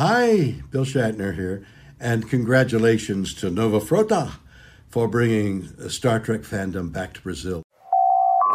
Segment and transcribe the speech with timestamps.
[0.00, 1.62] Hi, Bill Shatner here,
[2.00, 4.32] and congratulations to Nova Frota
[4.88, 7.62] for bringing Star Trek fandom back to Brazil.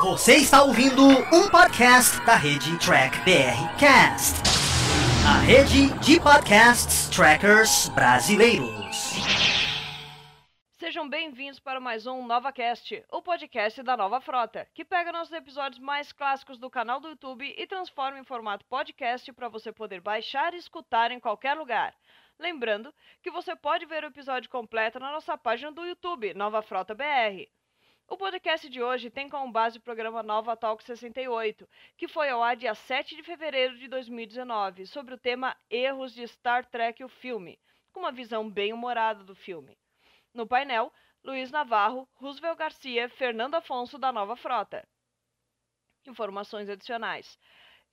[0.02, 4.42] Você está ouvindo um podcast da rede Track BR Cast,
[5.28, 9.25] a rede de podcasts trackers brasileiros.
[10.96, 15.78] Sejam bem-vindos para mais um NovaCast, o podcast da Nova Frota, que pega nossos episódios
[15.78, 20.54] mais clássicos do canal do YouTube e transforma em formato podcast para você poder baixar
[20.54, 21.94] e escutar em qualquer lugar.
[22.40, 26.96] Lembrando que você pode ver o episódio completo na nossa página do YouTube, Nova Frota
[26.96, 27.46] BR.
[28.08, 31.68] O podcast de hoje tem como base o programa Nova Talk 68,
[31.98, 36.26] que foi ao ar dia 7 de fevereiro de 2019, sobre o tema Erros de
[36.26, 37.60] Star Trek o filme,
[37.92, 39.78] com uma visão bem humorada do filme.
[40.36, 40.92] No painel,
[41.24, 44.86] Luiz Navarro, Roosevelt Garcia, Fernando Afonso da Nova Frota.
[46.06, 47.40] Informações adicionais.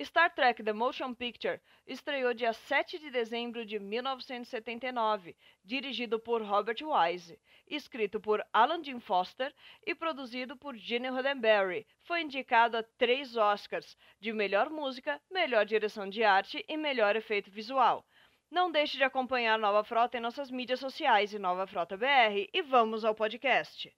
[0.03, 6.79] Star Trek The Motion Picture estreou dia 7 de dezembro de 1979, dirigido por Robert
[6.83, 9.55] Wise, escrito por Alan Jim Foster
[9.87, 11.87] e produzido por Gene Roddenberry.
[12.01, 17.53] Foi indicado a três Oscars de melhor música, melhor direção de arte e melhor efeito
[17.53, 18.05] visual.
[18.53, 22.61] Não deixe de acompanhar Nova Frota em nossas mídias sociais e Nova Frota BR e
[22.61, 23.91] vamos ao podcast.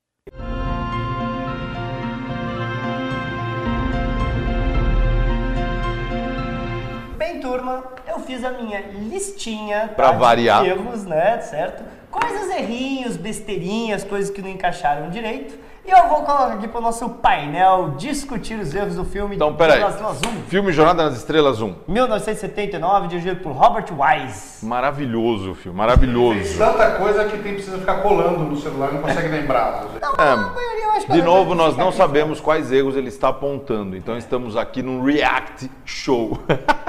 [7.16, 10.64] Bem, turma, eu fiz a minha listinha Pra de variar.
[10.64, 11.84] erros, né, certo?
[12.10, 15.58] Coisas, errinhos, besteirinhas, coisas que não encaixaram direito.
[15.86, 19.54] E eu vou colocar aqui para o nosso painel discutir os erros do filme Então,
[19.54, 19.80] peraí.
[19.80, 21.74] Jornada nas Estrelas 1, Filme Jornada nas Estrelas 1.
[21.86, 24.64] 1979, dirigido por Robert Wise.
[24.64, 26.56] Maravilhoso o filme, maravilhoso.
[26.56, 29.84] Tanta coisa que tem precisa ficar colando no celular, não consegue lembrar.
[30.00, 33.08] Não, É, a maioria eu acho que De novo, nós não sabemos quais erros ele
[33.08, 36.38] está apontando, então estamos aqui num react show.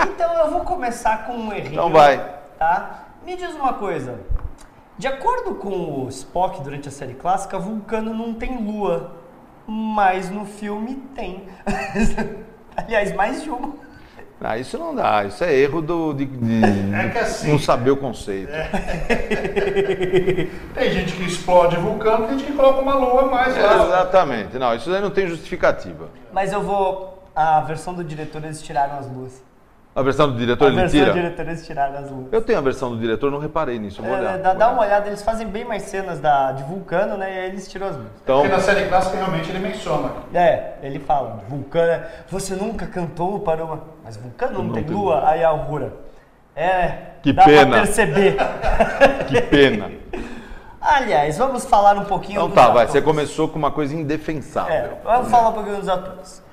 [0.08, 1.74] Então eu vou começar com um errinho.
[1.74, 2.24] Então vai.
[2.58, 3.04] Tá?
[3.26, 4.20] Me diz uma coisa.
[4.98, 9.12] De acordo com o Spock durante a série clássica, Vulcano não tem lua.
[9.68, 11.44] Mas no filme tem.
[12.78, 13.74] Aliás, mais de uma.
[14.40, 17.90] Ah, isso não dá, isso é erro do, de, de É que assim- não saber
[17.92, 18.52] o conceito.
[20.74, 23.86] Tem gente que explode vulcão, tem gente que coloca uma lua mais É, lá.
[23.86, 26.10] exatamente, não, isso aí não tem justificativa.
[26.32, 27.24] Mas eu vou.
[27.36, 29.42] A versão do diretor eles tiraram as luas.
[29.96, 31.14] A versão do diretor A ele versão do tira?
[31.14, 32.28] diretor eles tiraram as luas.
[32.34, 34.38] Eu tenho a versão do diretor, não reparei nisso, vou É, olhar.
[34.40, 37.34] dá, vou dá uma olhada, eles fazem bem mais cenas da, de Vulcano, né?
[37.34, 38.12] E aí eles tiram as luzes.
[38.22, 40.12] Então, Porque na série clássica realmente ele menciona.
[40.34, 43.80] É, ele fala, Vulcano, é- você nunca cantou para uma.
[44.04, 45.26] Mas Vulcano não, Não tem tem lua?
[45.30, 45.94] Aí a Aurora.
[46.54, 46.92] É,
[47.24, 47.68] Que dá pena.
[47.72, 48.36] pra perceber.
[49.30, 49.92] que pena.
[50.82, 52.92] Aliás, vamos falar um pouquinho Então dos tá, vai, atores.
[52.92, 54.74] você começou com uma coisa indefensável.
[54.76, 56.44] É, vamos falar um pouquinho dos atores.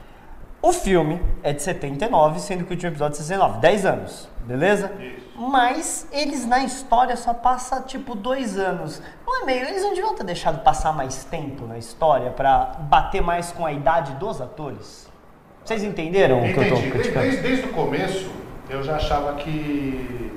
[0.62, 4.28] O filme é de 79, sendo que o último episódio é de 69, 10 anos,
[4.46, 4.92] beleza?
[5.36, 9.02] Mas eles na história só passam tipo dois anos.
[9.26, 13.20] Não é meio, eles não deviam ter deixado passar mais tempo na história pra bater
[13.20, 15.10] mais com a idade dos atores?
[15.64, 16.74] Vocês entenderam o que eu tô Entendi.
[16.74, 17.26] Desde, criticando?
[17.26, 18.30] desde, desde o começo,
[18.70, 20.32] eu já achava que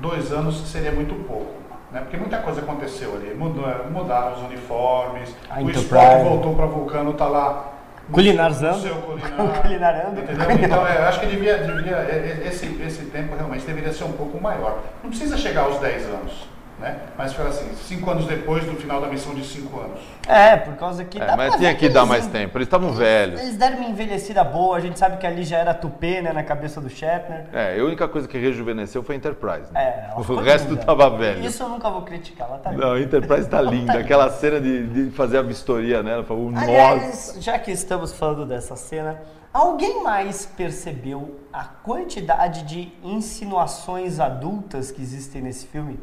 [0.00, 1.52] dois anos seria muito pouco.
[1.92, 2.00] Né?
[2.00, 3.34] Porque muita coisa aconteceu ali.
[3.34, 5.70] Mudou, mudaram os uniformes, A o.
[5.70, 7.75] Spock voltou para Vulcano, tá lá.
[8.10, 8.80] Culinarzando.
[8.80, 9.62] seu culinar.
[9.62, 10.20] Culinarando.
[10.20, 10.50] Entendeu?
[10.64, 14.04] Então, é, eu acho que devia, devia é, é, esse, esse tempo realmente deveria ser
[14.04, 14.82] um pouco maior.
[15.02, 17.00] Não precisa chegar aos 10 anos, né?
[17.16, 20.00] Mas foi assim, 5 anos depois do final da missão de 5 anos.
[20.28, 23.40] É, por causa que É, mas tinha que dar eles mais tempo, eles estavam velhos.
[23.40, 26.42] Eles deram uma envelhecida boa, a gente sabe que ali já era tupê, né, na
[26.42, 27.46] cabeça do Shatner.
[27.52, 29.72] É, a única coisa que rejuvenesceu foi a Enterprise.
[29.72, 29.80] Né?
[29.80, 30.84] É, ela o resto linda.
[30.84, 31.44] tava velho.
[31.44, 33.98] Isso eu nunca vou criticar, ela tá Não, a Enterprise tá linda.
[33.98, 36.64] Aquela cena de, de fazer a vistoria nela, falou, nossa.
[36.64, 39.22] Aliás, já que estamos falando dessa cena,
[39.52, 45.98] alguém mais percebeu a quantidade de insinuações adultas que existem nesse filme?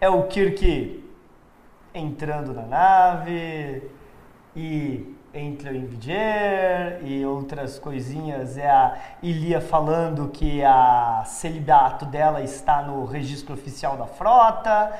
[0.00, 1.04] É o Kirk
[1.94, 3.82] entrando na nave
[4.56, 8.56] e entra em Viger e outras coisinhas.
[8.56, 14.90] É a Ilia falando que a celibato dela está no registro oficial da frota.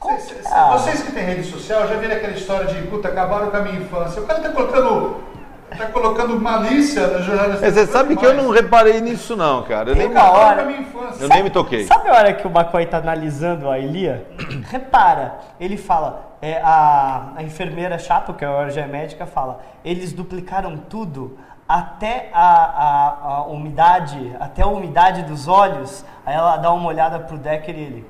[0.00, 0.70] Vocês, tá?
[0.70, 3.80] vocês que têm rede social já viram aquela história de puta, acabaram com a minha
[3.80, 4.22] infância.
[4.22, 5.31] O cara tá colocando.
[5.76, 7.66] Tá colocando malícia no jornalista.
[7.66, 9.90] É, Você sabe que eu não reparei nisso não, cara.
[9.90, 11.84] Eu nem, Tem Acabaram hora- a eu nem me toquei.
[11.86, 14.26] Sabe a hora que o McCoy tá analisando a Elia?
[14.70, 20.12] Repara, ele fala, é, a, a enfermeira chata, que agora já é médica, fala, eles
[20.12, 21.38] duplicaram tudo
[21.68, 26.04] até a, a, a umidade, até a umidade dos olhos.
[26.26, 28.06] Aí ela dá uma olhada pro Decker e ele.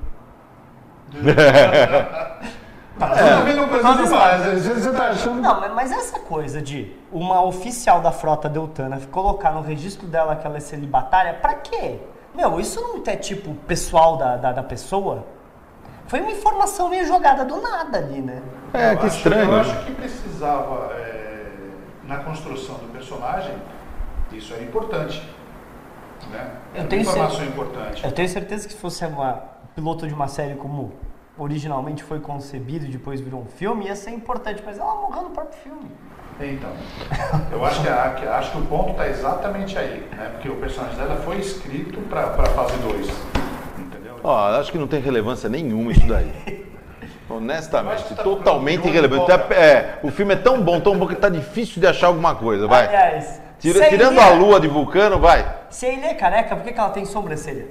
[2.99, 4.41] Tá, tá vendo coisa demais.
[4.45, 4.55] né?
[4.55, 5.41] Você tá achando.
[5.41, 10.45] Não, mas- essa coisa de uma oficial da frota Deltana colocar no registro dela que
[10.45, 11.99] ela é celibatária, pra quê?
[12.35, 15.25] Meu, isso não é tipo pessoal da, da, da pessoa?
[16.07, 18.41] Foi uma informação meio jogada do nada ali, né?
[18.73, 19.51] É, Eu que acho- estranho.
[19.51, 21.45] Eu acho que precisava, é,
[22.03, 23.55] na construção do personagem,
[24.31, 25.21] isso era importante.
[26.31, 26.51] Né?
[26.73, 28.03] Eu Era tenho uma informação cer- importante.
[28.05, 29.43] Eu tenho certeza que se fosse uma
[29.75, 30.93] piloto de uma série como
[31.37, 35.29] originalmente foi concebido e depois virou um filme, ia ser importante, mas ela morreu no
[35.31, 35.91] próprio filme.
[36.39, 36.69] Então,
[37.51, 40.29] eu acho que, a- que- acho que o ponto está exatamente aí, né?
[40.33, 43.07] Porque o personagem dela foi escrito para a fase 2.
[43.79, 44.15] Entendeu?
[44.23, 46.31] Ó, acho que não tem relevância nenhuma isso daí.
[47.29, 49.23] Honestamente, tá totalmente irrelevante.
[49.31, 49.51] empolgar.
[49.51, 52.67] É, o filme é tão bom, tão bom que tá difícil de achar alguma coisa,
[52.67, 52.87] vai.
[52.87, 55.45] Aliás, Tira- tirando a lua de Vulcano, vai.
[55.69, 57.67] Se a Ilê é careca, por que, que ela tem sobrancelha?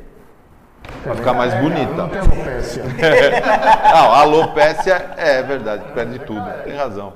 [1.03, 2.09] Pra ficar mais Não bonita.
[2.09, 2.85] tem alopecia.
[3.93, 6.45] Não, a alopécia é verdade, perde tudo.
[6.65, 7.13] Tem razão.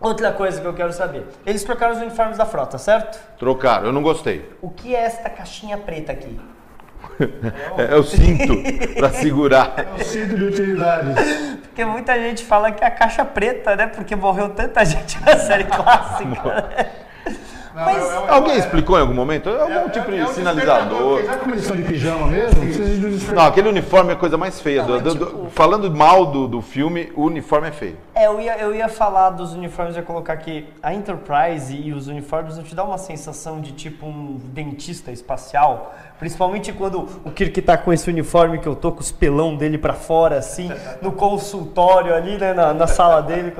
[0.00, 1.26] Outra coisa que eu quero saber.
[1.44, 3.18] Eles trocaram os uniformes da frota, certo?
[3.38, 4.50] Trocaram, eu não gostei.
[4.62, 6.38] O que é esta caixinha preta aqui?
[7.76, 8.54] É, eu sinto
[8.94, 9.74] pra segurar.
[9.98, 11.14] O cinto de utilidades.
[11.62, 13.86] Porque muita gente fala que é a caixa preta, né?
[13.88, 16.90] Porque morreu tanta gente na série clássica.
[17.80, 19.48] Não, Mas- é- Alguém explicou em algum momento?
[19.48, 21.24] É algum é- tipo é de um sinalizador.
[21.24, 22.60] Sabe como eles estão de pijama mesmo?
[22.66, 23.34] De.
[23.34, 24.82] Não, aquele uniforme é a coisa mais feia.
[24.82, 27.96] Não, do- do- tipo- falando mal do, do filme, o uniforme é feio.
[28.14, 32.06] É, eu ia, eu ia falar dos uniformes, ia colocar que a Enterprise e os
[32.06, 35.94] uniformes não te dá uma sensação de tipo um dentista espacial.
[36.18, 39.78] Principalmente quando o Kirk tá com esse uniforme que eu tô com os pelão dele
[39.78, 43.54] pra fora, assim, no consultório ali, né, na, na sala dele.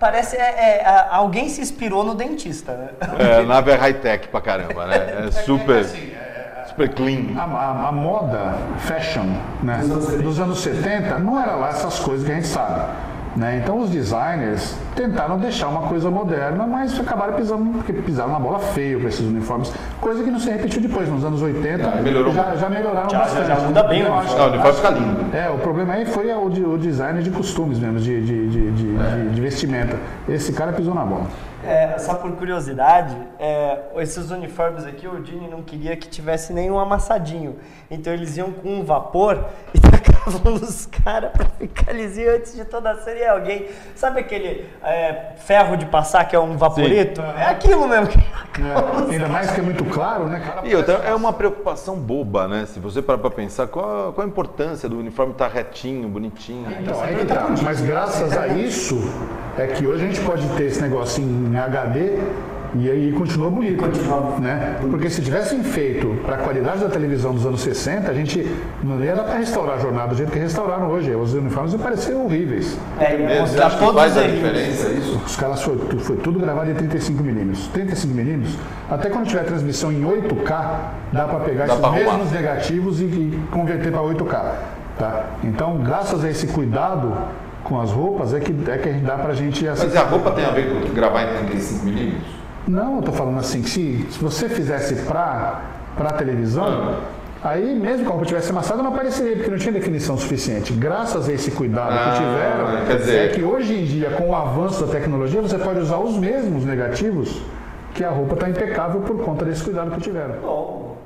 [0.00, 2.88] Parece, é, é, alguém se inspirou no dentista, né?
[3.18, 5.24] É, a nave é high-tech pra caramba, né?
[5.26, 7.36] É super, assim, é- super clean.
[7.36, 9.26] A, a- a moda fashion
[9.62, 9.80] né,
[10.22, 12.82] dos anos 70 não era lá essas coisas que a gente sabe.
[13.36, 13.60] Né?
[13.62, 18.58] Então os designers tentaram deixar uma coisa moderna, mas acabaram pisando, porque pisaram na bola
[18.58, 22.32] feio com esses uniformes, coisa que não se repetiu depois, nos anos 80 Ah, melhorou
[22.32, 23.46] já, já melhoraram Já- já- bastante.
[23.46, 24.38] já muda bem o uniforme.
[24.38, 25.36] Não, o uniforme fica lindo.
[25.36, 28.70] É, o problema aí foi o, de- o design de costumes mesmo, de, de, de,
[28.72, 29.96] de- de- de vestimenta.
[30.28, 31.26] Esse cara pisou na bola.
[31.64, 36.78] É, só por curiosidade, é, esses uniformes aqui, o Dini não queria que tivesse nenhum
[36.78, 37.56] amassadinho.
[37.90, 42.64] Então eles iam com um vapor e tacavam nos caras pra ficar lisinho antes de
[42.64, 43.20] toda a série.
[43.20, 47.20] E alguém, sabe aquele é, ferro de passar que é um vaporeto?
[47.20, 48.08] É aquilo mesmo.
[48.08, 48.18] Que...
[48.18, 50.66] É, ainda mais que é muito claro, né, cara?
[50.66, 52.66] E outra, é uma preocupação boba, né?
[52.66, 56.66] Se você parar pra pensar, qual, qual a importância do uniforme estar retinho, bonitinho?
[56.80, 57.48] Então, aí que tá.
[57.62, 58.96] Mas graças a isso
[59.56, 62.18] é que hoje a gente pode ter esse negócio em HD
[62.74, 63.84] e aí continua bonito.
[64.40, 64.76] Né?
[64.90, 68.46] Porque se tivessem feito para a qualidade da televisão dos anos 60, a gente
[68.82, 71.14] não ia dar para restaurar a jornada do jeito que restauraram hoje.
[71.14, 72.76] Os uniformes iam parecer horríveis.
[72.98, 75.20] É, Você mostrar acha que faz os a diferença isso?
[75.26, 77.66] Os caras foi, foi tudo gravado em 35 milímetros.
[77.68, 78.56] 35 milímetros,
[78.90, 80.78] até quando tiver transmissão em 8K,
[81.12, 82.12] dá para pegar Dá esses pra arrumar.
[82.16, 84.52] mesmos negativos e, e converter para 8K.
[84.98, 85.26] Tá?
[85.44, 87.12] Então, graças a esse cuidado
[87.62, 90.50] com as roupas, é que, é que dá pra gente Mas a roupa tem a
[90.50, 92.37] ver com gravar em 35 milímetros?
[92.68, 95.62] Não, eu tô falando assim, que se, se você fizesse pra,
[95.96, 96.98] pra televisão,
[97.42, 100.72] aí mesmo que a roupa tivesse amassada não apareceria, porque não tinha definição suficiente.
[100.74, 104.30] Graças a esse cuidado Ah, que tiveram, quer dizer- é que hoje em dia, com
[104.30, 107.40] o avanço da tecnologia, você pode usar os mesmos negativos
[107.94, 110.34] que a roupa está impecável por conta desse cuidado que tiveram.
[110.42, 110.96] Bom,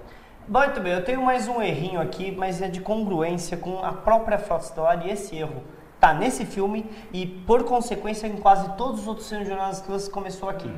[0.49, 4.37] muito bem, eu tenho mais um errinho aqui, mas é de congruência com a própria
[4.37, 5.63] Frota Estelar e esse erro
[6.01, 10.09] tá nesse filme e, por consequência, em quase todos os outros filmes de Jornadas Classes
[10.09, 10.69] começou aqui.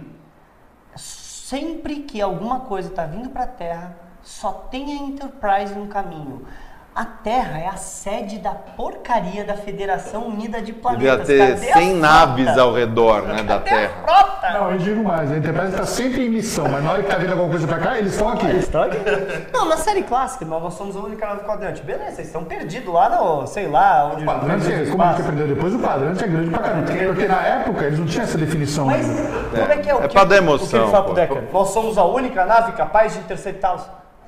[0.97, 6.47] Sempre que alguma coisa está vindo para a Terra, só tem a Enterprise no caminho.
[6.97, 11.27] A Terra é a sede da porcaria da Federação Unida de Devia Planetas.
[11.27, 12.01] ter Cadê a 100 frota?
[12.01, 13.91] naves ao redor né, da Terra.
[14.05, 14.51] frota?
[14.53, 17.19] Não, eu digo mais, a Enterprise está sempre em missão, mas na hora que está
[17.19, 18.47] vindo alguma coisa para cá, eles estão aqui.
[18.59, 19.01] História?
[19.53, 21.83] Não, na série clássica, nós, nós somos a única nave quadrante.
[21.83, 25.23] Beleza, vocês estão perdidos lá no, sei lá, onde O quadrante, é- como a gente
[25.23, 26.87] aprendeu depois, o quadrante é grande pra caramba.
[26.87, 29.49] Porque na época eles não tinham essa definição Mas ainda.
[29.59, 31.15] como é que é o É que, pra dar o que emoção, ele fala pro.
[31.15, 31.43] Decker?
[31.53, 33.83] Nós somos a única nave capaz de interceptá-los.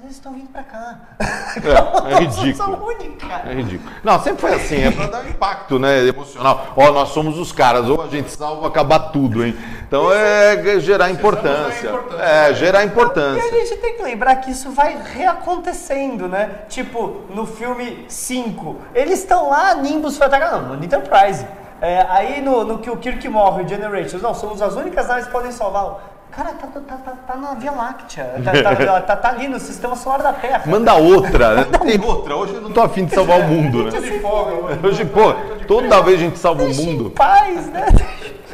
[0.06, 0.98] Eles estão vindo pra cá.
[1.18, 2.86] É, é ridículo.
[2.86, 3.26] Única.
[3.44, 3.90] É ridículo.
[4.04, 6.68] Não, sempre foi assim, é pra dar um impacto, né, emocional.
[6.76, 9.56] Ó, nós somos os caras, ou a gente salva ou acabar tudo, hein?
[9.88, 11.88] Então é gerar importância.
[11.88, 12.22] importância.
[12.24, 13.50] É, gerar E a importância.
[13.66, 16.50] gente tem que lembrar que isso vai reacontecendo, né?
[16.68, 21.44] Tipo, no filme 5, eles estão lá, Nimbus foi atacar, não, no Enterprise.
[21.80, 25.26] É, aí no, no que o Kirk morre, o Generations, não, somos as únicas naves
[25.26, 26.00] que podem salvá-lo.
[26.36, 29.96] Cara, tá, tá, tá, tá na Via Láctea, tá, tá, tá, tá ali no sistema
[29.96, 30.64] solar da Terra.
[30.66, 31.64] Manda outra, né?
[31.82, 32.36] Tem outra.
[32.36, 33.90] Hoje eu não tô afim de salvar o mundo, né?
[34.20, 34.80] Folga, hoje.
[34.86, 35.32] Hoje, pô,
[35.66, 37.10] toda vez a gente salva o em mundo.
[37.10, 37.86] paz, né?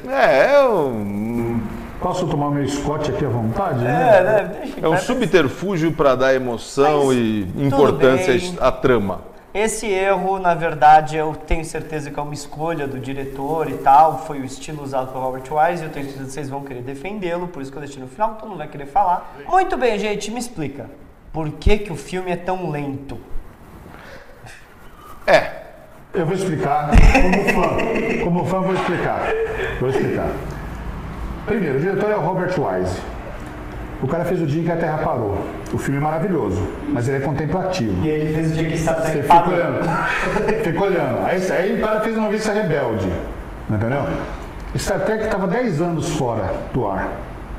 [0.08, 1.60] É, é um-
[2.00, 3.80] Posso tomar meu Scott aqui à vontade?
[3.84, 4.22] É, né?
[4.22, 4.56] né?
[4.62, 9.20] Deixa É um subterfúgio para dar emoção Mas e importância à trama.
[9.54, 14.24] Esse erro, na verdade, eu tenho certeza que é uma escolha do diretor e tal.
[14.26, 15.84] Foi o estilo usado por Robert Wise.
[15.84, 18.36] Eu tenho certeza que vocês vão querer defendê-lo, por isso que eu deixei no final.
[18.36, 19.36] Todo mundo vai querer falar.
[19.46, 20.88] Muito bem, gente, me explica.
[21.32, 23.18] Por que, que o filme é tão lento?
[25.26, 25.62] É,
[26.14, 28.24] Eu vou explicar como fã.
[28.24, 29.20] Como fã, vou explicar.
[29.80, 30.30] Vou explicar.
[31.46, 33.00] Primeiro, o diretor é o Robert Wise.
[34.02, 35.38] O cara fez o dia em que a Terra parou.
[35.72, 38.04] O filme é maravilhoso, mas ele é contemplativo.
[38.04, 39.88] E ele fez o dia que está Você fica olhando.
[40.64, 41.24] Fica olhando.
[41.24, 43.08] Aí, aí o cara fez uma vista rebelde.
[43.70, 44.04] Entendeu?
[44.76, 47.08] Star Trek estava 10 anos fora do ar.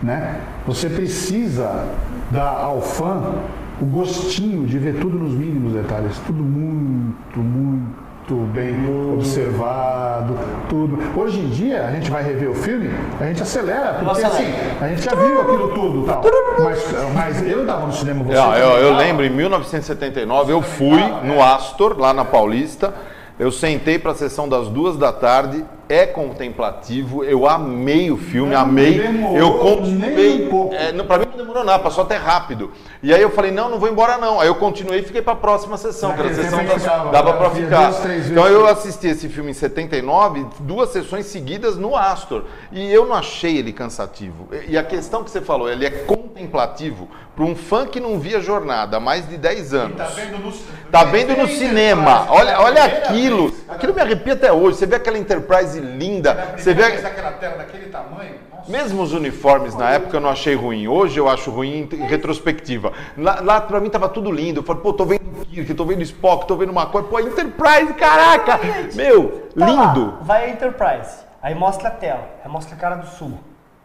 [0.02, 0.42] Né?
[0.68, 1.86] Você precisa
[2.30, 3.36] dar ao fã
[3.82, 6.18] o gostinho de ver tudo nos mínimos detalhes.
[6.26, 8.74] Tudo muito, muito bem
[9.14, 10.38] observado,
[10.70, 10.98] tudo.
[11.20, 12.90] Hoje em dia, a gente vai rever o filme,
[13.20, 14.34] a gente acelera, porque acelera.
[14.34, 16.24] assim, a gente já viu aquilo tudo e tal.
[16.64, 19.02] Mas, mas eu estava no cinema, você Não, eu, eu tava?
[19.04, 22.94] lembro, em 1979, eu fui no Astor, lá na Paulista.
[23.38, 25.66] Eu sentei para a sessão das duas da tarde.
[25.90, 27.24] É contemplativo.
[27.24, 29.00] Eu amei o filme, Não amei.
[29.00, 30.74] demorou Eu nem um.
[30.74, 32.72] É, não, pra mim não demorou nada, passou até rápido.
[33.02, 34.40] E aí eu falei, não, não vou embora não.
[34.40, 37.12] Aí eu continuei e fiquei para a próxima sessão, que era a sessão da, ficava,
[37.12, 37.92] dava para via ficar.
[38.32, 42.44] Então eu assisti esse filme em 79, duas sessões seguidas no Astor.
[42.72, 44.48] E eu não achei ele cansativo.
[44.68, 48.40] E- a questão que você falou, ele é contemplativo para um fã que não via
[48.40, 49.98] jornada há mais de 10 anos.
[49.98, 50.52] Tá vendo no,
[50.92, 52.28] Tá vendo no cinema.
[52.30, 53.52] Olha, pela olha aquilo.
[53.68, 54.78] Aquilo me arrepia até hoje.
[54.78, 56.34] Você vê aquela Enterprise linda.
[56.36, 56.84] Pela Você vê.
[56.84, 58.36] aquela tela daquele tamanho.
[58.56, 58.72] Nossa.
[58.72, 60.88] Mesmo os uniformes na época eu não achei ruim.
[60.88, 62.94] Hoje eu acho ruim em retrospectiva.
[63.18, 64.60] Lá, lá pra mim tava tudo lindo.
[64.60, 67.04] Eu falei, pô, tô vendo Kirk, tô vendo Spock, tô vendo McCoy.
[67.04, 68.60] Pô, Enterprise, caraca!
[68.96, 70.18] Meu, Tá lá, lindo!
[70.22, 73.38] vai a Enterprise, aí mostra a tela, aí mostra a cara do Sul,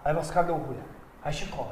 [0.03, 0.79] aí mostra a cara do Orgulho,
[1.23, 1.67] aí Chikov,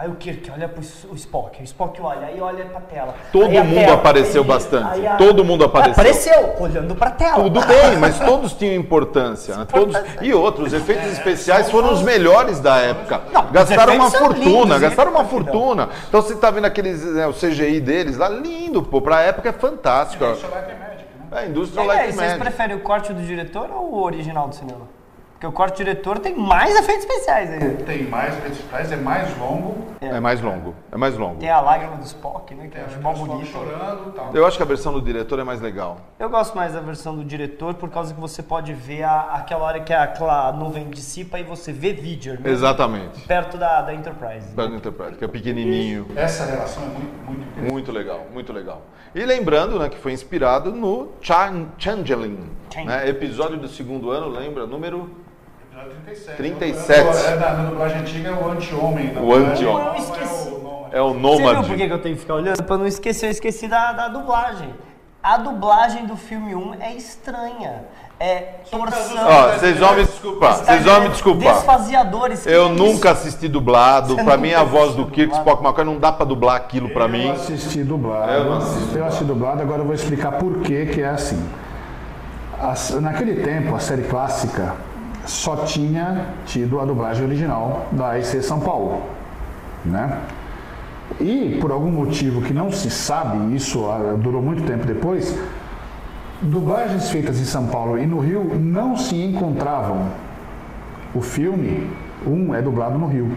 [0.00, 0.82] aí o Kirk olha pro
[1.14, 3.14] Spock, o Spock olha, aí olha pra tela.
[3.30, 5.92] Todo aí a mundo tela, apareceu aí- bastante, aí a- todo mundo apareceu.
[5.92, 7.34] Apareceu, olhando pra tela.
[7.44, 9.54] Tudo bem, mas todos tinham importância.
[9.56, 9.66] Né?
[9.70, 9.94] Todos...
[10.22, 13.20] E outros, os efeitos especiais foram os melhores da época.
[13.30, 15.88] Não, os gastaram uma fortuna, lindos, gastaram uma fortuna.
[16.08, 19.52] Então você tá vendo aqueles, né, o CGI deles lá, lindo, pô, pra época é
[19.52, 20.24] fantástico.
[20.24, 21.26] Isso é Light Magic, né?
[21.32, 22.38] É, a E indústria aí, Light vocês Magic.
[22.40, 24.88] preferem o corte do diretor ou o original do cinema?
[25.40, 27.76] Porque o corte do diretor tem mais efeitos especiais aí.
[27.86, 29.86] Tem mais principais, é mais longo.
[29.98, 31.36] É mais longo, é mais longo.
[31.40, 32.68] Tem a lágrima do Spock, né?
[32.70, 33.46] Que É, mó pessoal bonito.
[33.50, 34.30] chorando tal.
[34.34, 35.96] Eu acho que a versão do diretor é mais legal.
[36.18, 39.64] Eu gosto mais da versão do diretor por causa que você pode ver a- aquela
[39.64, 43.22] hora que aquela nuvem dissipa e você vê vídeo mesmo Exatamente.
[43.26, 44.48] perto da, da Enterprise.
[44.54, 46.06] Para o Enterprise, que é pequenininho.
[46.16, 47.72] Essa relação é muito, muito interessante.
[47.72, 48.82] Muito legal, muito legal.
[49.14, 52.40] E lembrando né, que foi inspirado no Chan Changeling,
[52.84, 54.66] né, episódio do segundo ano, lembra?
[54.66, 55.10] Número
[55.80, 56.36] 37.
[56.36, 57.26] 37.
[57.26, 59.12] É na dublagem antiga é o anti-homem.
[59.12, 59.86] na O anti-homem.
[59.88, 60.50] Eu esqueci.
[60.92, 61.42] É o nômade.
[61.42, 62.62] é Você viu por que eu tenho que ficar olhando?
[62.64, 64.74] Pra não esquecer, eu esqueci da, da dublagem.
[65.22, 67.84] A dublagem do filme 1 é estranha.
[68.18, 69.16] É torção.
[69.26, 71.54] Ó, vocês vão me desculpar, vocês vão me desculpar.
[71.54, 72.42] Desfaseadores.
[72.42, 73.20] que Eu é nunca isso?
[73.20, 74.14] assisti dublado.
[74.14, 75.32] Você Pra mim a voz do Kirk?
[75.34, 77.28] Spock McCoy não dá pra dublar aquilo pra mim.
[77.28, 78.30] Eu assisti dublado.
[78.32, 81.42] Eu não assisto Eu assisti dublado, agora eu vou explicar por que que é assim.
[82.60, 84.74] As- naquele tempo, a série clássica
[85.30, 89.02] só tinha tido a dublagem original da IC São Paulo,
[89.84, 90.18] né?
[91.20, 95.38] E por algum motivo que não se sabe, isso ah, durou muito tempo depois,
[96.42, 100.08] dublagens feitas em São Paulo e no Rio não se encontravam.
[101.14, 101.88] O filme,
[102.26, 103.30] um é dublado no Rio.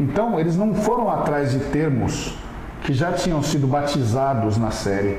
[0.00, 2.36] Então, eles não foram atrás de termos
[2.82, 5.18] que já tinham sido batizados na série.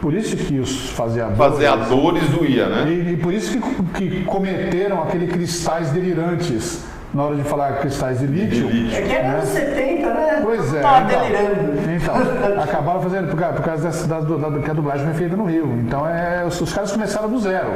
[0.00, 1.38] Por isso que os fazeadores.
[1.38, 2.84] Fazeadores doía, né?
[2.90, 6.84] E, e por isso que, que cometeram aquele cristais delirantes
[7.14, 8.68] na hora de falar cristais de lítio.
[8.94, 10.40] É que é anos 70, né?
[10.42, 10.80] Pois é.
[10.80, 11.90] Tava então, delirando.
[11.90, 15.14] Então, acabaram fazendo por causa, por causa dessa- da, da- da- que a dublagem foi
[15.14, 15.66] feita no Rio.
[15.86, 17.68] Então, é, os, os caras começaram do zero.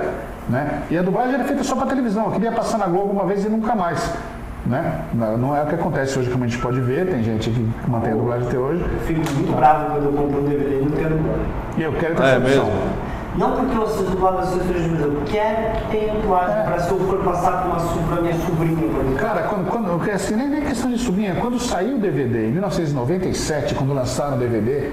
[0.49, 0.83] Né?
[0.91, 2.27] E a dublagem era feita só para televisão.
[2.27, 4.13] Eu queria passar na Globo uma vez e nunca mais.
[4.71, 5.05] Né?
[5.13, 7.05] Não é o que acontece hoje, como a gente pode ver.
[7.09, 8.81] Tem gente que mantém a dublagem até hoje.
[8.81, 11.47] Eu fico muito bravo quando eu compro um DVD e não quero dublagem.
[11.77, 12.65] E eu quero ter É essa opção.
[12.67, 12.81] mesmo?
[13.37, 16.91] Não porque eu assisto dublado assessores de mas eu quero que tenha dublagem para se
[16.91, 19.19] eu for passar para uma pra minha sobrinha.
[19.19, 23.75] Cara, quando, quando, assim, nem, nem questão de sublinha, quando saiu o DVD, em 1997,
[23.75, 24.91] quando lançaram o DVD,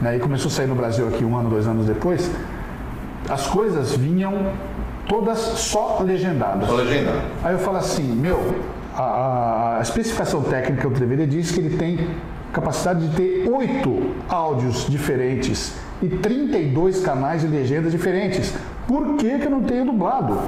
[0.00, 2.30] né, e começou a sair no Brasil aqui um ano, dois anos depois,
[3.28, 4.52] as coisas vinham
[5.06, 6.68] todas só legendadas.
[6.68, 7.20] Só legendado.
[7.42, 8.54] Aí eu falo assim, meu,
[9.02, 12.08] a, a- especificação técnica do DVD diz que ele tem
[12.52, 18.52] capacidade de ter oito áudios diferentes e 32 canais de legendas diferentes.
[18.86, 20.38] Por que, que eu não tenho dublado?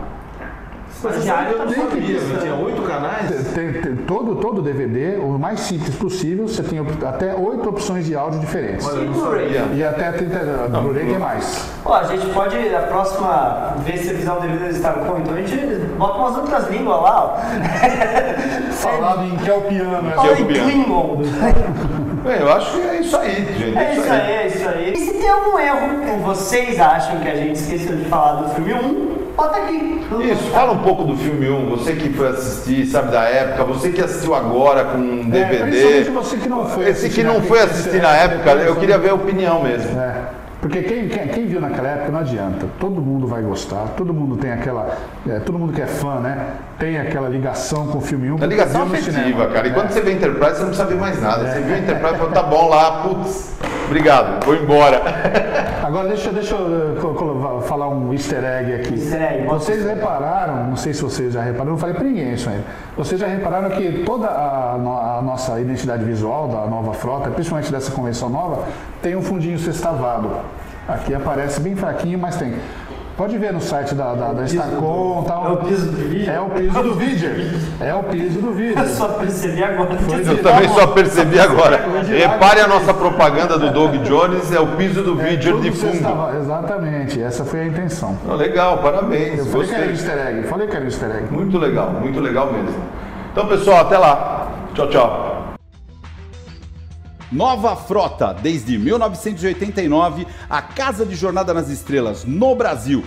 [1.08, 2.62] Diário Eu não sabia, isso, tinha né?
[2.62, 3.48] oito canais.
[3.54, 8.14] Tem, tem todo, todo DVD, o mais simples possível, você tem até oito opções de
[8.14, 8.86] áudio diferentes.
[8.86, 9.66] Olha, sabia.
[9.74, 11.64] E até 30, Blu-ray tem mais.
[11.82, 15.34] Pô, a gente pode, a próxima vez que você fizer um DVD do Starcom, então
[15.34, 15.56] a gente
[15.96, 17.40] bota umas outras línguas lá, ó.
[18.72, 20.70] Falado em Kelpiano, Fala em Kelpiano.
[20.70, 21.22] Klingon.
[22.24, 23.78] Bem, eu acho que é isso aí, gente.
[23.78, 24.92] É isso aí, é isso aí.
[24.92, 28.54] E se tem algum erro que vocês acham que a gente esqueceu de falar do
[28.54, 29.09] filme 1,
[29.40, 30.00] bota aqui.
[30.30, 33.90] Isso, fala um pouco do filme 1, você que foi assistir, sabe da época, você
[33.90, 36.00] que assistiu agora com um DVD.
[36.00, 38.98] É, você que não foi Esse que não naquele- foi assistir na época, eu queria
[38.98, 39.98] ver a opinião mesmo.
[39.98, 40.14] É,
[40.60, 42.66] porque quem, quem, quem viu naquela época não adianta.
[42.78, 44.94] Todo mundo vai gostar, todo mundo tem aquela.
[45.28, 46.48] é, todo mundo que é fã, né?
[46.78, 48.42] Tem aquela ligação com o filme 1.
[48.42, 49.54] É ligação porque viu no afetiva, cinema.
[49.54, 49.66] cara.
[49.68, 49.74] E É.
[49.74, 51.50] quando você vê Enterprise, você não ver mais nada.
[51.50, 53.54] Você viu Enterprise e falou, tá bom lá, putz,
[53.90, 55.02] obrigado, vou embora.
[55.82, 58.94] Agora deixa, deixa eu eh, falar um easter egg aqui.
[58.94, 62.32] Easter egg, vocês repararam, não sei se vocês já repararam, eu não falei pra ninguém
[62.32, 62.64] isso ainda.
[62.96, 67.90] Vocês já repararam que toda a, a nossa identidade visual da nova frota, principalmente dessa
[67.90, 68.64] convenção nova,
[69.02, 70.30] tem um fundinho sextavado.
[70.88, 72.54] Aqui aparece bem fraquinho, mas tem.
[73.20, 75.46] Pode ver no site da, da, da Starcom tal.
[75.46, 76.32] É o piso do vídeo?
[76.32, 77.30] É o piso do vídeo.
[77.78, 78.78] É o piso do vídeo.
[78.78, 79.90] Eu só percebi agora.
[80.26, 81.84] Eu também só percebi agora.
[82.08, 85.92] Repare a nossa propaganda do Doug Jones, é o piso do vídeo Tudo de fundo.
[85.92, 86.38] sextavado.
[86.38, 88.16] Exatamente, essa foi a intenção.
[88.26, 89.40] Oh, legal, parabéns.
[89.40, 90.12] Eu falei que era Gostei.
[90.12, 90.48] easter egg.
[90.48, 91.24] Falei que era easter egg.
[91.30, 92.82] Muito legal, muito legal mesmo.
[93.32, 94.48] Então, pessoal, até lá.
[94.72, 95.29] Tchau, tchau.
[97.30, 103.04] Nova Frota, desde 1989, a casa de Jornada nas Estrelas no Brasil.